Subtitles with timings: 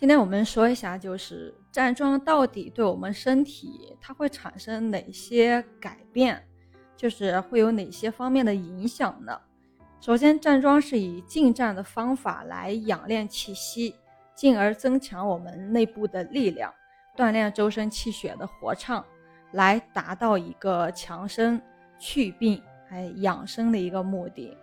[0.00, 6.42] 今天我们说一下，就是站桩到底对我们身体它会产生哪些改变，
[6.96, 9.38] 就是会有哪些方面的影响呢？
[10.00, 13.94] 首先，站桩是以静站的方法来养练气息，
[14.34, 16.72] 进而增强我们内部的力量，
[17.14, 19.04] 锻炼周身气血的活畅，
[19.52, 21.60] 来达到一个强身
[21.98, 24.56] 祛病、哎养生的一个目的。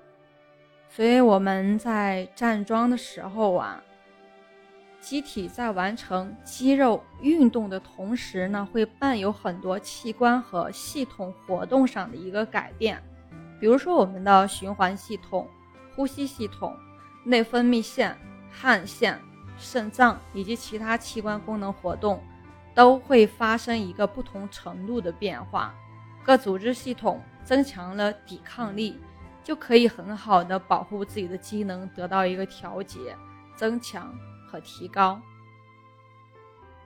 [0.90, 3.84] 所以我们在站桩的时候啊。
[5.08, 13.02] 机体在完成肌肉运动的同时呢，会伴有很多器官和系统活动上的一个改变，
[13.58, 15.48] 比如说我们的循环系统、
[15.96, 16.76] 呼吸系统、
[17.24, 18.18] 内分泌腺、
[18.52, 19.18] 汗腺、
[19.58, 22.22] 肾脏以及其他器官功能活动
[22.76, 25.74] 都会发生一个不同程度的变化。
[26.22, 29.00] 各组织系统增强了抵抗力，
[29.42, 33.16] 就可以很好的保护自己的机能得到一个调节、
[33.56, 34.14] 增强。
[34.48, 35.22] 和提高。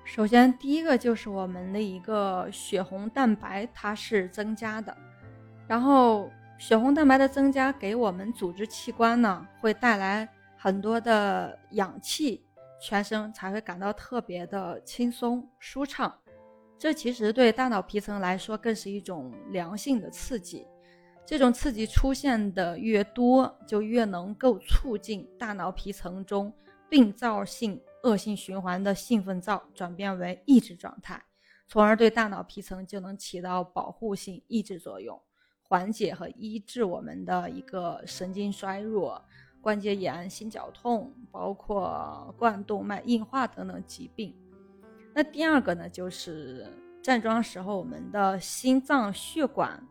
[0.03, 4.97] 首先，第一个就是我们的一个血红蛋白，它是增加的。
[5.67, 12.43] 然后，血红蛋白的增加给我们组织器官呢，会带来很多的氧气，
[12.81, 16.13] 全身才会感到特别的轻松舒畅。
[16.77, 20.67] 这其实对大脑皮层来说，更是一种良性的刺激。
[21.25, 26.51] 这种刺激出现的越多，就越能够促进大脑皮层中。
[26.91, 31.23] 病灶性恶性循环的兴奋灶转变为抑制状态，
[31.69, 35.17] 从而对大脑皮层就能起到保护性抑制作用，
[35.61, 39.23] 缓解和医治我们的一个神经衰弱、
[39.61, 44.35] 关节炎、心绞痛，包括冠动脉硬化等等疾病。
[45.13, 46.67] 那第二个呢，就是
[47.01, 49.81] 站桩时候我们的心脏血管，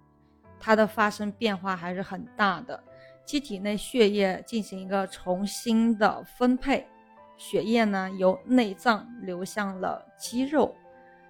[0.59, 2.85] 它的发生变化还是很大的。
[3.25, 6.87] 机体内血液进行一个重新的分配，
[7.37, 10.75] 血液呢由内脏流向了肌肉。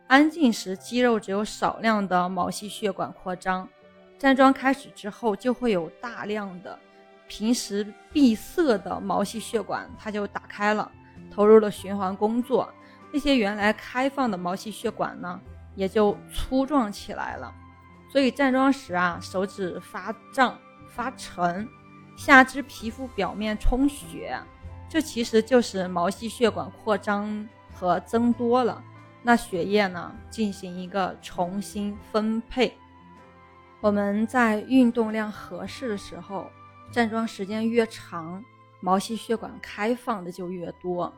[0.06, 3.64] 安静时，肌肉只有少量的毛细血管扩张；
[4.18, 6.76] 站桩开始之后，就会有大量的
[7.28, 10.90] 平时闭塞的毛细血管，它就打开了，
[11.30, 12.68] 投入了循环工作。
[13.12, 15.40] 那些原来开放的毛细血管呢，
[15.76, 17.54] 也就粗壮起来了。
[18.10, 21.68] 所以站桩时啊，手指发胀发沉。
[22.20, 24.38] 下肢皮肤表面充血，
[24.90, 28.84] 这其实就是毛细血管扩张和增多了。
[29.22, 32.76] 那血液呢，进行一个重新分配。
[33.80, 36.46] 我们在运动量合适的时候，
[36.92, 38.44] 站桩时间越长，
[38.82, 41.10] 毛细血管开放的就越多，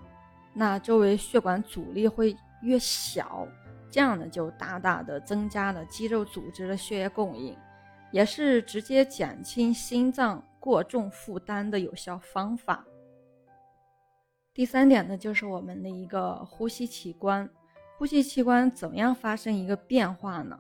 [0.53, 3.45] 那周围血管阻力会越小，
[3.91, 7.59] 这样呢，就大大的增加了肌肉组织的血液供应，
[8.13, 10.41] 也是直接减轻心脏。
[10.63, 12.87] 过重负担的有效方法。
[14.55, 17.51] 第三点呢，就是我们的一个呼吸器官，
[17.99, 20.57] 呼吸器官怎么样发生一个变化呢？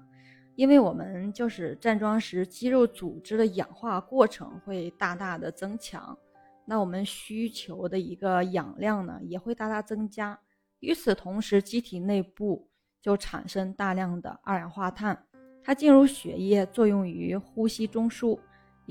[0.57, 6.19] 因为我们就是站桩时肌肉组织的氧化过程会大大的增强，
[6.65, 10.37] 那我们需求的一个氧量呢也会大大增加。
[10.81, 12.69] 与此同时，机体内部
[13.01, 15.25] 就产生大量的二氧化碳，
[15.63, 18.37] 它进入血液，作用于呼吸中枢。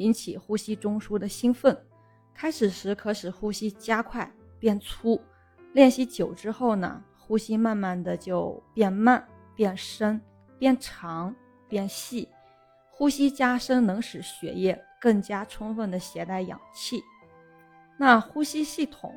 [0.01, 1.77] 引起呼吸中枢的兴奋，
[2.33, 4.29] 开始时可使呼吸加快
[4.59, 5.21] 变粗，
[5.73, 9.25] 练习久之后呢，呼吸慢慢的就变慢、
[9.55, 10.19] 变深、
[10.57, 11.33] 变长、
[11.69, 12.27] 变细。
[12.89, 17.01] 呼吸加深能使血液更加充分的携带氧气。
[17.97, 19.13] 那呼吸系统，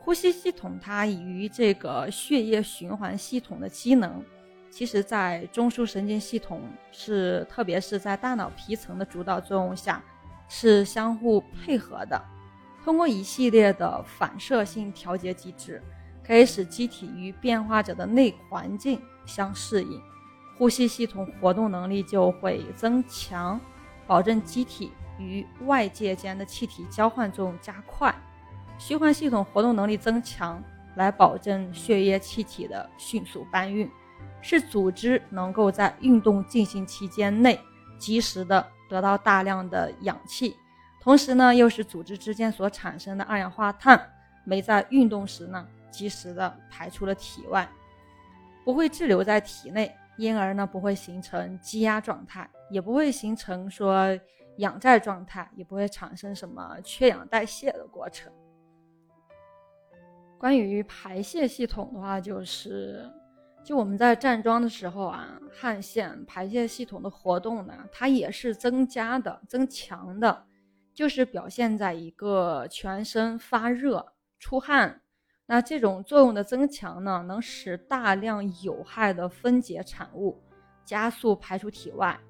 [0.00, 4.22] 呼吸系统它与这个血液循环系统的机能，
[4.70, 6.60] 其实在中枢神经系统
[6.92, 10.04] 是，特别是在大脑皮层的主导作用下。
[10.56, 12.24] 是相互配合的，
[12.84, 15.82] 通过一系列的反射性调节机制，
[16.24, 20.00] 可以使机体与变化者的内环境相适应，
[20.56, 23.60] 呼吸系统活动能力就会增强，
[24.06, 28.14] 保证机体与外界间的气体交换作用加快，
[28.78, 30.62] 循环系统活动能力增强，
[30.94, 33.90] 来保证血液气体的迅速搬运，
[34.40, 37.58] 使组织能够在运动进行期间内
[37.98, 38.64] 及时的。
[38.88, 40.56] 得到大量的氧气，
[41.00, 44.10] 同时呢，又是组织之间所产生的二氧化碳
[44.44, 47.68] 没在运动时呢及时的排出了体外，
[48.64, 54.18] 不会滞留在体内，因而呢不会形成积压状态，也不会形成说
[54.58, 58.32] 氧债状态，也不会产生什么缺氧代谢的过程。
[60.38, 63.10] 关于排泄系统的话，就是。
[63.64, 70.44] 就我们在站桩的时候啊，汗腺排泄系统的活动呢，它也是增加的、增强的，
[70.92, 75.00] 就是表现在一个全身发热、出汗、
[75.46, 80.38] 那这种作用的增强呢，能使大量有害的分解产物
[80.84, 82.20] 加速排出体外。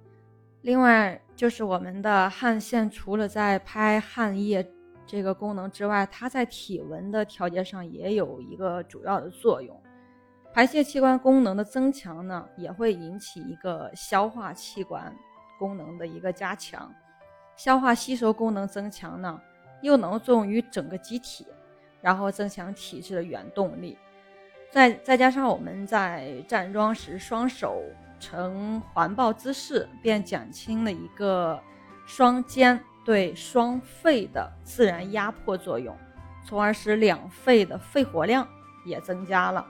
[0.62, 4.64] 另外，就是我们的汗腺，除了在排汗液
[5.04, 9.76] 这个功能之外，它在体温的调节上也有一个主要的作用。
[10.54, 15.14] 排泄器官功能的增强呢，也会引起一个消化器官
[15.58, 16.90] 功能的一个加强。
[17.56, 19.38] 消化吸收功能增强呢，
[19.82, 21.46] 又能作用于整个机体。
[22.00, 23.96] 然后增强体质的原动力，
[24.70, 27.82] 再再加上我们在站桩时双手
[28.20, 31.58] 呈环抱姿势，便减轻了一个
[32.06, 35.96] 双肩对双肺的自然压迫作用，
[36.46, 38.46] 从而使两肺的肺活量
[38.84, 39.66] 也增加了。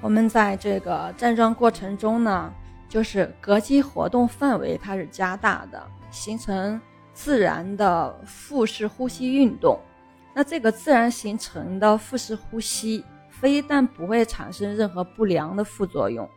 [0.00, 2.52] 我们在这个站桩过程中呢，
[2.88, 6.80] 就是膈肌活动范围它是加大的，形成
[7.12, 9.78] 自然的腹式呼吸运动。
[10.34, 16.28] 那这个自然形成的腹式呼吸，非但不会产生任何不良的副作用，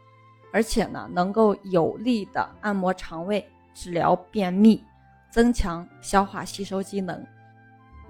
[0.53, 4.83] 而且呢，能够有力的按摩肠胃，治疗便秘，
[5.29, 7.23] 增强消化吸收机能。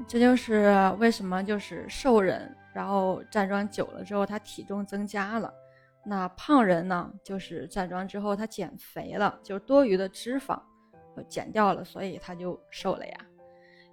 [0.08, 5.52] 这就是为什么就是瘦人，然后站桩久了之后，他体重增加了；
[6.06, 10.60] 那胖人呢，就是站桩之后他减肥了，就多余的脂肪
[11.28, 13.18] 减掉了，所以他就瘦了呀。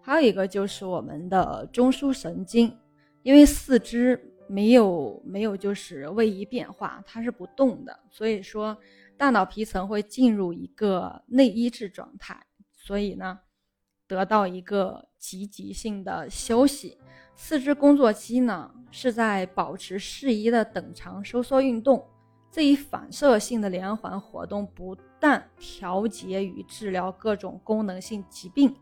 [0.00, 2.76] 还有一个就是我们的中枢神经，
[3.23, 8.76] 因为四肢没有没有就是位移变化，它是不动的，所以说
[9.17, 12.40] 大脑皮层会进入一个内抑制状态，
[12.76, 13.40] 所以呢，
[14.06, 16.99] 得到一个积极性的休息。
[17.35, 22.06] 四肢工作肌呢是在保持适宜的等长收缩运动，
[22.50, 28.75] 这一反射性的连环活动不但调节与治疗各种功能性疾病。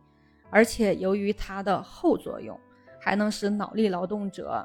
[0.50, 2.56] 而且由于它的后作用，
[3.00, 4.64] 还能使脑力劳动者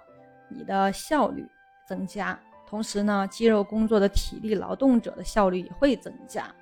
[0.49, 1.43] 你的效率
[1.87, 6.53] 增加，同时呢，肌肉工作的体力劳动者的效率也会增加。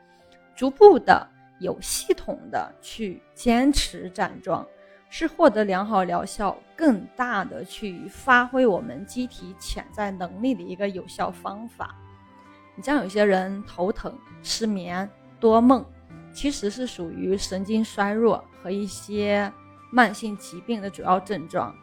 [0.55, 1.27] 逐步的、
[1.59, 4.65] 有系统的去坚持站桩，
[5.09, 11.95] 是获得良好疗效、更大的去发挥我们机体潜在能力的一个有效方法。
[12.75, 15.09] 你像有些人头疼、失眠、
[15.39, 15.85] 多梦。
[16.33, 19.51] 其实是属于神经衰弱和一些
[19.91, 21.75] 慢性疾病的主要症状。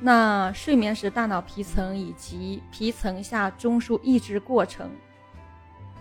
[0.00, 4.88] 那睡眠时大脑皮层以及皮层下中枢抑制过程，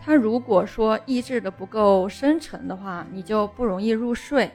[0.08, 4.50] 它如果说抑制的不够深沉的话，你就不容易入睡，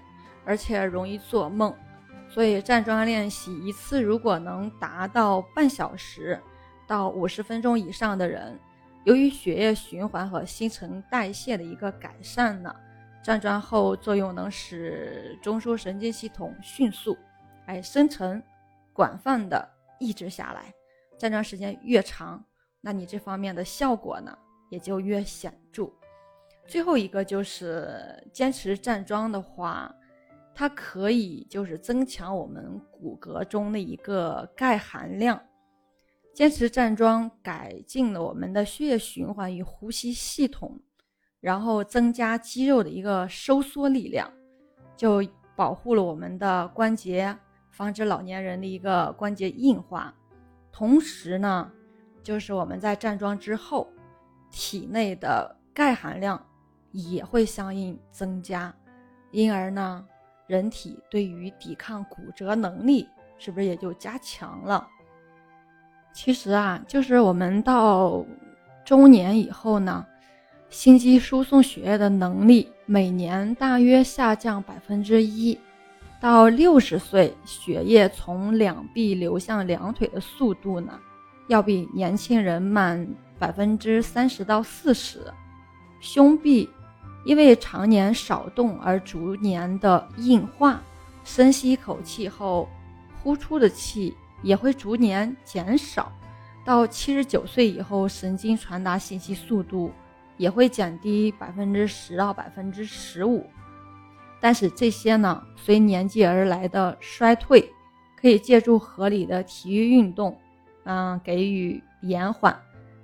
[0.47, 1.75] 而且容易做梦。
[2.31, 6.41] 所以站桩练习一次如果能达到半小时
[6.87, 8.59] 到五十分钟以上的人，
[9.05, 12.75] 由于血液循环和新陈代谢的一个改善呢。
[13.23, 17.15] 站桩后作用能使中枢神经系统迅速、
[17.67, 18.43] 哎深层、
[18.95, 20.73] 广泛的抑制下来。
[21.19, 22.43] 站桩时间越长，
[22.81, 24.35] 那你这方面的效果呢
[24.73, 25.93] 也就越显著。
[26.67, 29.95] 最后一个就是坚持站桩的话，
[30.55, 35.39] 它可以就是增强我们骨骼中的一个钙含量。
[36.33, 40.81] 坚持站桩改进了我们的血液循环与呼吸系统。
[41.41, 44.33] 然后增加肌肉的一个收缩力量，
[44.97, 45.21] 就
[45.57, 47.37] 保护了我们的关节，
[47.69, 50.15] 防止老年人的一个关节硬化。
[50.71, 51.69] 同时呢，
[52.23, 53.89] 就是我们在站桩之后，
[54.53, 56.41] 体内的钙含量
[56.93, 58.73] 也会相应增加，
[59.33, 60.05] 因而呢，
[60.47, 64.87] 人体对于抵抗骨折能力是不是也就加强了？
[66.13, 68.25] 其实啊，就是我们到
[68.85, 70.07] 中年以后呢。
[70.69, 75.59] 心肌输送血液的能力每年大约下降百分之一，
[76.19, 80.99] 到六十岁，血液从两臂流向两腿的速度呢，
[81.47, 83.07] 要比年轻人慢
[83.43, 85.19] 百分之三十到四十。
[85.99, 86.71] 胸壁
[87.25, 90.81] 因为常年少动而逐年的硬化，
[91.25, 92.69] 深吸一口气后，
[93.21, 96.13] 呼出的气也会逐年减少。
[96.65, 99.91] 到七十九岁以后，神经传达信息速度。
[100.39, 103.47] 也会减低百分之十到百分之十五，
[104.41, 107.71] 但是这些呢，随年纪而来的衰退，
[108.17, 110.37] 可以借助合理的体育运动，
[110.85, 112.59] 嗯，给予延缓。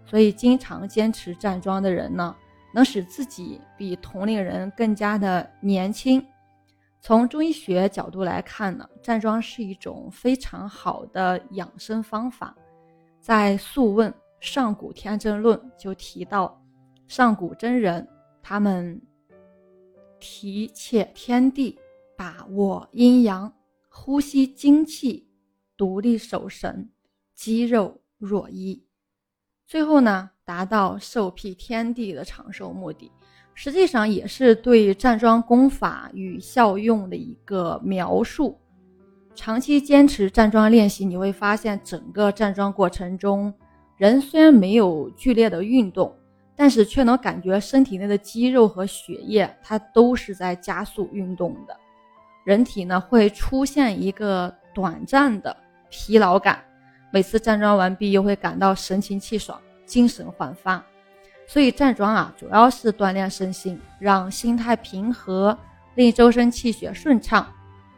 [0.08, 2.34] 所以，经常坚持站桩的人呢，
[2.72, 6.24] 能使自己比同龄人更加的年轻。
[7.00, 12.56] 从中医学角度来看呢，站桩是一种非常好的养生方法。
[13.20, 14.10] 在《素问·
[14.40, 16.58] 上古天真论》就提到。
[17.06, 18.06] 上古真人，
[18.42, 19.00] 他们
[20.20, 21.78] 提切天地，
[22.16, 23.50] 把握阴阳，
[23.88, 25.26] 呼吸精气，
[25.74, 26.90] 独立守神，
[27.34, 28.84] 肌肉若一，
[29.68, 33.12] 最后呢，达到受辟天地的长寿目的。
[33.52, 38.58] 实际上也是对站桩功法与效用的一个描述。
[39.34, 43.52] 长期坚持站桩练习，你会发现整个站桩过程中，
[43.98, 46.16] 人虽然没有剧烈的运动，
[46.56, 51.76] 但是却能感觉身体内的肌肉和血液，它都是在加速运动的。
[52.42, 55.54] 人体呢会出现一个短暂的
[55.90, 56.64] 疲劳感，
[57.10, 60.82] 每次站桩完毕又会感到神清气爽、精神焕发。
[61.46, 65.56] 所以站桩啊，主要是锻炼身心，让心态平和，
[65.94, 67.46] 令周身气血顺畅，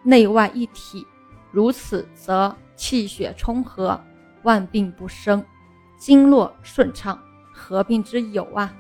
[0.05, 1.05] 内外一体。
[1.51, 4.01] 如此则气血充和，
[4.45, 5.45] 万病不生，
[5.99, 7.21] 经络顺畅，
[7.53, 8.73] 合并之有啊，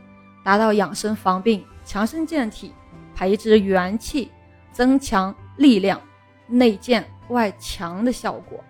[0.44, 2.72] 达到养生防病、强身健体、
[3.16, 4.30] 培植元气、
[4.70, 6.00] 增强力量、
[6.46, 8.62] 内健外强的效果。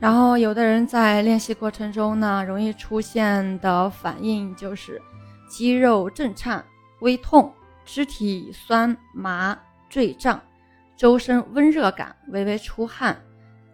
[0.00, 5.00] 然后，有的人在练习过程中呢，容易出现的反应就是
[5.48, 6.62] 肌肉震颤、
[7.00, 7.52] 微痛、
[7.84, 9.58] 肢体酸麻、
[9.88, 10.38] 坠胀、
[10.96, 13.16] 周身温热感、微微出汗。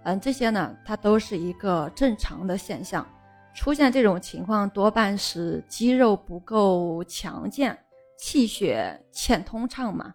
[0.05, 3.05] 嗯，这些呢，它都是一个正常的现象。
[3.53, 7.77] 出现这种情况，多半是肌肉不够强健，
[8.17, 10.15] 气血欠通畅嘛。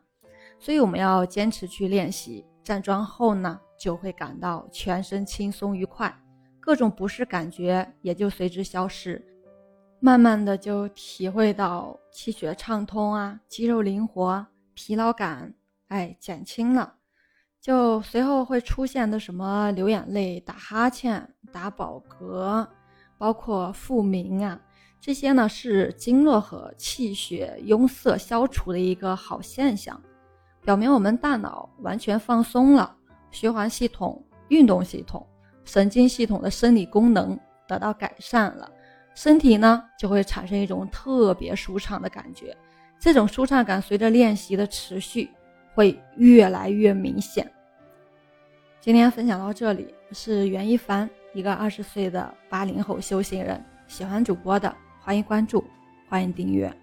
[0.60, 2.46] 所以，我们要坚持去练习。
[2.64, 3.60] 站桩后呢？
[3.86, 6.12] 就会感到全身轻松愉快，
[6.60, 9.24] 各种不适感觉也就随之消失，
[10.00, 15.54] 慢慢的就体会到气血畅通啊，肌肉灵活，疲劳感
[15.90, 16.96] 哎减轻了，
[17.62, 22.68] 就随后会出现的什么流眼泪、打哈欠、打饱嗝，
[23.20, 24.60] 包括复明啊，
[25.00, 30.02] 这些呢是经络和气血壅塞消除的一个好现象，
[30.64, 32.98] 表明我们大脑完全放松了。
[33.36, 35.28] 循环系统、运动系统、
[35.66, 37.38] 神经系统的生理功能
[37.68, 38.72] 得到改善了，
[39.14, 42.56] 身体呢就会产生一种特别舒畅的感觉。
[42.98, 45.30] 这种舒畅感随着练习的持续
[45.74, 47.46] 会越来越明显。
[48.80, 53.62] 今天分享到这里，是袁一凡，一个二十岁的八零后修行人。
[53.86, 55.62] 喜欢主播的，欢迎关注，
[56.08, 56.74] 欢迎订阅。